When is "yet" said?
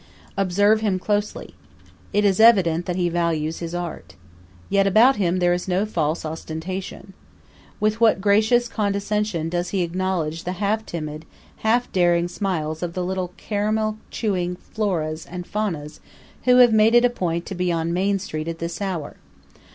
4.67-4.87